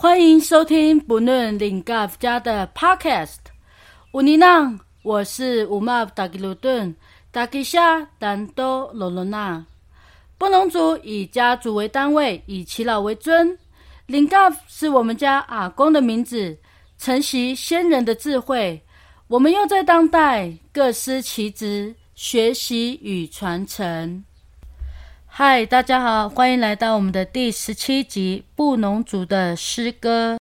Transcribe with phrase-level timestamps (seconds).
[0.00, 3.38] 欢迎收听不论领 g 家的 Podcast。
[4.12, 6.94] 乌尼浪，我是乌玛达吉鲁顿
[7.30, 9.66] 达吉夏丹多罗罗纳。
[10.38, 13.58] 布农族以家族为单位，以耆老为尊。
[14.06, 14.36] 领 g
[14.68, 16.56] 是我们家阿公的名字，
[16.96, 18.80] 承袭先人的智慧。
[19.26, 24.24] 我们又在当代各司其职，学习与传承。
[25.26, 30.36] 嗨，大家好，欢迎来到我们的第十七集《布农族的诗歌》。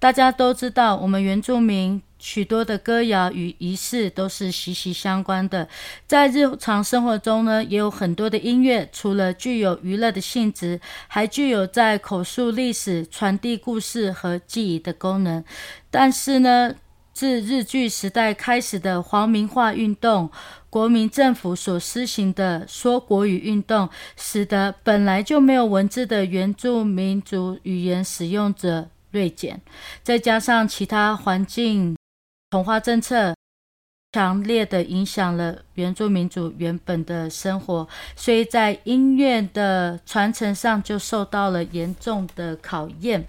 [0.00, 5.68] 大家都知道，我们原住民许多的歌谣与仪式都是息息相关的。
[6.06, 15.44] 在日常生活中呢，也有很多的音乐，除了具有娱乐的性质，还具有在口述历史、传递故事和记忆的功能。
[15.90, 16.74] 但是呢，
[17.12, 20.30] 自日据时代开始的皇民化运动。
[20.68, 29.62] 国民政府所施行的说国语运动，使得本来就没有文字的原住民族语言使用者锐减，
[30.02, 31.95] 再加上其他环境
[32.50, 33.34] 同化政策，
[34.12, 43.26] 强烈的影响了原住民族原本的生活，所以在音乐的传承上就受到了严重的考验。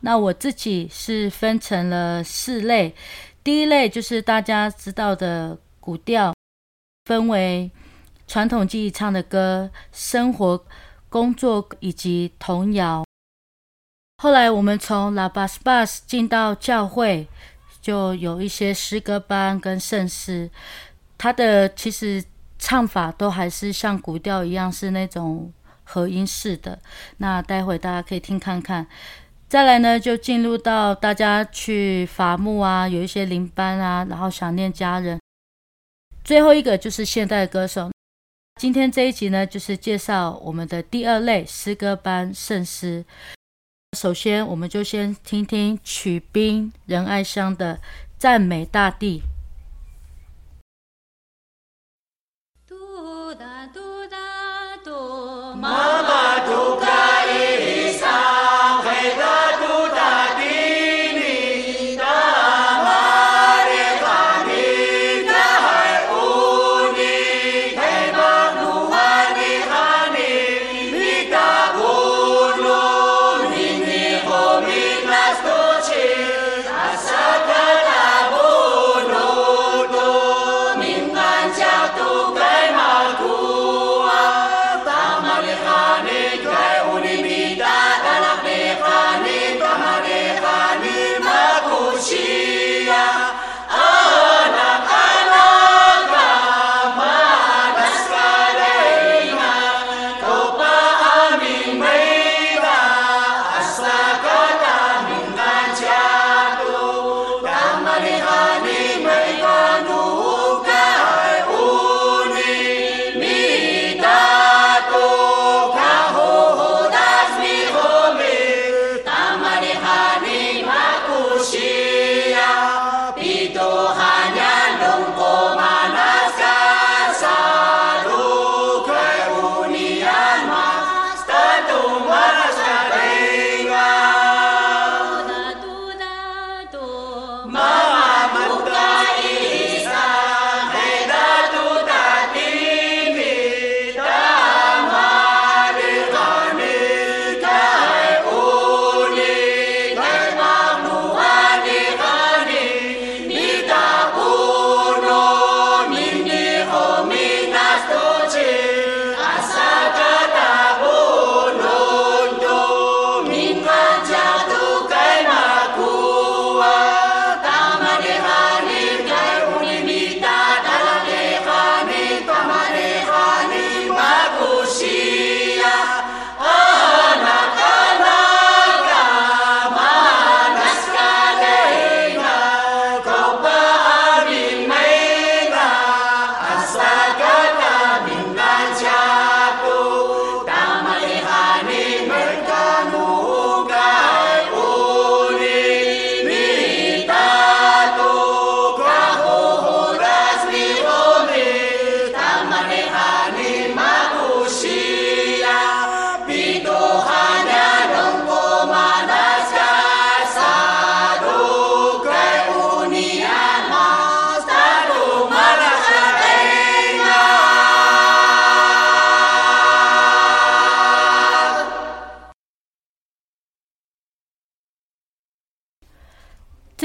[0.00, 2.94] 那我自己是分成了四类，
[3.42, 5.58] 第一类就是大家知道的。
[5.78, 6.34] 古调
[7.04, 7.70] 分为
[8.26, 10.66] 传统记忆唱的歌、生活、
[11.08, 13.04] 工作以及童谣。
[14.16, 17.28] 后来我们从拉巴斯巴斯进到教会，
[17.86, 20.50] 就有一些诗歌班跟圣诗。
[21.16, 22.24] 它的其实
[22.58, 25.52] 唱法都还是像古调一样，是那种
[25.84, 26.76] 和音式的。
[27.18, 28.84] 那待会大家可以听看看。
[29.48, 35.20] 再来呢，就进入到大家去伐木啊，有一些灵班啊，然后想念家人。
[36.24, 37.92] 最后一个就是现代歌手。
[38.60, 43.04] 今天这一集呢，就是介绍我们的第二类诗歌班圣诗。
[43.96, 47.76] 首先，我们就先听听曲冰仁爱香的
[48.18, 49.20] 《赞美大地》。
[52.68, 54.16] 嘟哒嘟哒。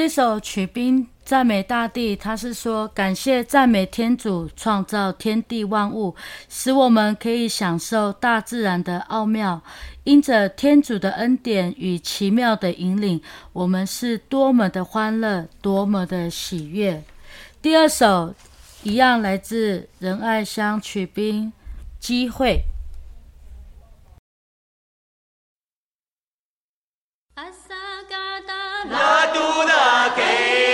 [0.01, 6.15] 这首曲兵赞美大地，他是说感谢赞美天主创造天地万物，
[6.49, 9.61] 使我们可以享受大自然的奥妙。
[10.03, 13.21] 因着天主的恩典与奇妙的引领，
[13.53, 17.03] 我们是多么的欢乐，多么的喜悦。
[17.61, 18.33] 第二首
[18.81, 21.53] 一样来自仁爱乡曲兵
[21.99, 22.63] 机会。
[28.89, 30.70] na tu na ke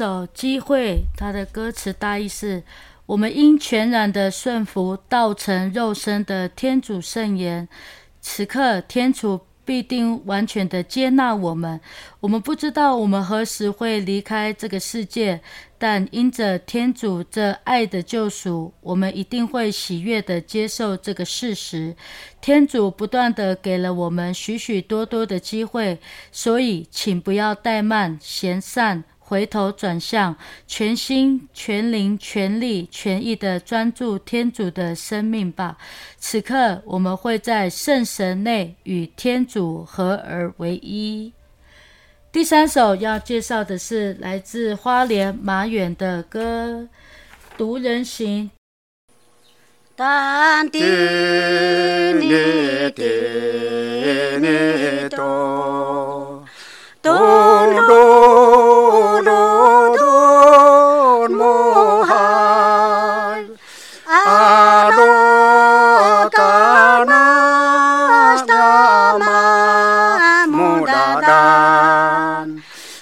[0.00, 2.62] 首机会，它的歌词大意是：
[3.04, 7.68] 我们应全然的顺服道成肉身的天主圣言。
[8.22, 11.78] 此刻，天主必定完全的接纳我们。
[12.20, 15.42] 我们不知道我们何时会离开这个世界，
[15.76, 21.94] 但因着天主这爱的救赎，我们一定会喜悦的接受这个事实。
[22.40, 25.98] 天主不断的给了我们许许多多的机会，
[26.32, 29.04] 所以请不要怠慢，嫌善。
[29.30, 35.78] 回头转向，全心全灵全力全意的专注天主的生命吧。
[36.18, 41.32] 此刻，我们会在圣神内与天主合而为一。
[42.32, 46.88] 第三首要介绍的是来自花莲马远的歌
[47.56, 48.50] 《独人行》。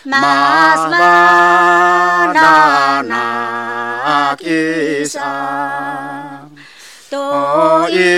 [0.09, 2.57] mas mana
[3.05, 6.49] na kisang
[7.13, 7.25] to
[7.93, 8.17] i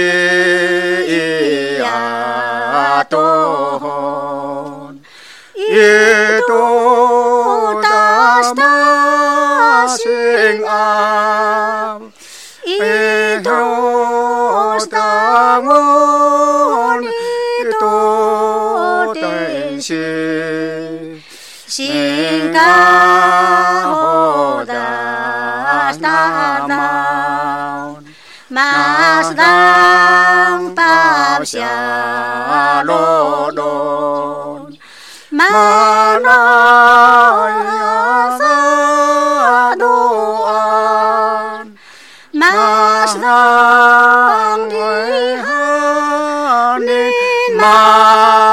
[1.82, 3.26] a to
[3.82, 5.02] hon
[5.58, 6.62] i to
[7.82, 8.74] tas ta
[9.98, 12.14] sing am
[12.70, 13.62] i to
[14.86, 15.10] sta
[15.66, 17.94] mon i to
[19.18, 20.89] ten sing
[31.44, 34.68] 下落落，
[35.30, 35.44] 马
[36.18, 41.72] 拉雅萨多安，
[42.32, 44.74] 马桑尼
[45.42, 46.84] 哈尼
[47.56, 48.49] 马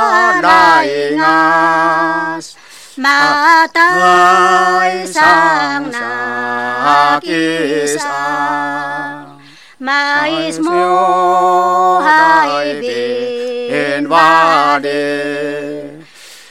[3.07, 3.87] 拉雅斯。
[3.97, 5.87] matay sang
[6.83, 8.19] nakisa
[9.79, 15.07] Mais mo hai bin vade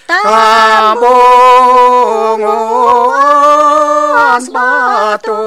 [0.07, 0.95] Tambungos
[4.55, 5.43] bato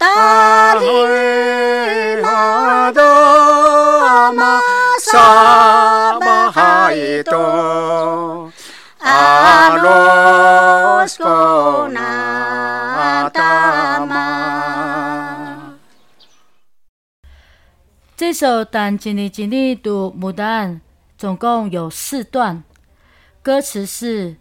[0.00, 0.90] Talimado
[18.30, 20.76] 这首《但今日今日读牡丹》
[21.18, 22.62] 总共有四段，
[23.42, 24.36] 歌词是：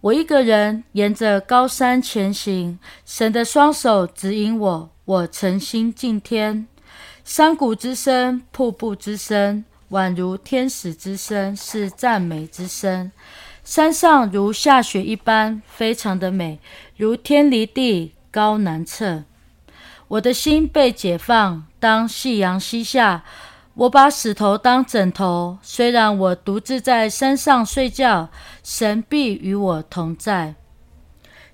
[0.00, 6.66] 我一个人沿着高山前行，神的双手指引我，我诚心敬天。
[7.22, 13.12] 山谷之声、瀑布之声，宛如天使之声，是赞美之声。
[13.62, 16.58] 山上如下雪一般，非常的美，
[16.96, 19.24] 如天离地，高难测。
[20.14, 21.66] 我的心被解放。
[21.80, 23.24] 当夕阳西下，
[23.74, 25.58] 我把石头当枕头。
[25.60, 28.28] 虽然我独自在山上睡觉，
[28.62, 30.54] 神必与我同在。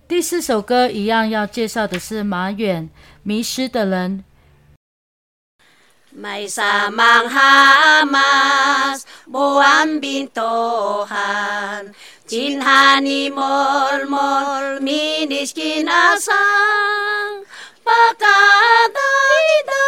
[0.06, 2.90] 第四首歌一样要介绍的是马远
[3.22, 4.18] 《迷失的人》。
[17.90, 19.11] Aha da
[19.68, 19.85] da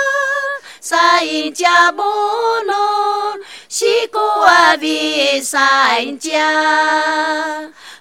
[0.81, 6.51] sai ja bonon, Siku abi sa inja,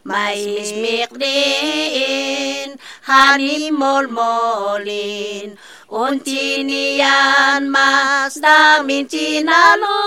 [0.03, 2.70] May smikdin,
[3.08, 5.58] hani mol-molin,
[5.91, 10.01] Unti niyan mas damin tinalo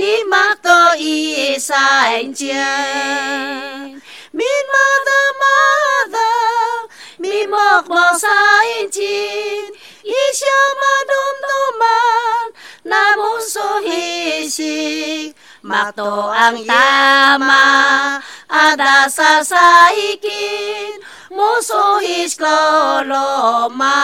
[0.00, 4.00] ukamidangan Ni makto isain tiyan
[4.32, 6.32] Min mada mada,
[7.20, 9.68] mi mokmo sain tin
[10.00, 12.44] Isya madumduman,
[12.88, 18.16] namun so hisik Makto ang tama,
[18.48, 20.96] ada sa saikin,
[21.28, 24.00] musuhis koloma.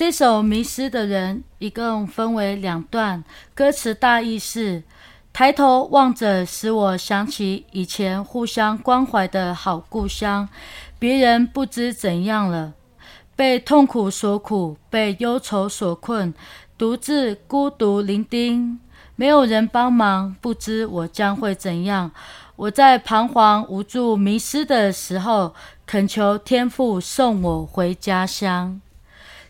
[0.00, 3.22] 这首《迷失的人》一共分为两段，
[3.54, 4.82] 歌词大意是：
[5.30, 10.48] 抬头望着，使我想起以前互相关怀的好故乡。
[10.98, 12.72] 别人不知怎样了，
[13.36, 16.32] 被痛苦所苦，被忧愁所困，
[16.78, 18.78] 独自孤独伶仃，
[19.16, 22.10] 没有人帮忙，不知我将会怎样。
[22.56, 25.54] 我在彷徨无助、迷失的时候，
[25.84, 28.80] 恳求天父送我回家乡。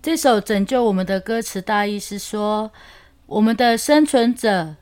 [0.00, 2.70] 这首拯救我们的歌词大意是说，
[3.26, 4.76] 我们的生存者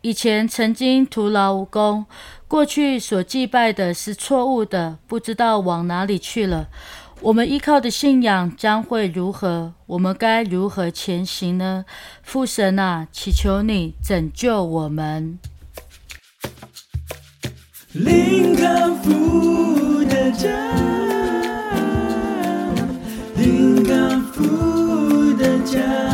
[0.00, 2.06] 以前曾经徒劳无功，
[2.48, 6.66] 过去所祭拜的是错误的，不知道往哪里去了。
[7.24, 9.72] 我们依靠的信仰将会如何？
[9.86, 11.86] 我们该如何前行呢？
[12.22, 15.38] 父神啊祈求你拯救我们。
[17.92, 20.50] 林康福的家
[23.36, 26.13] 林康福的家。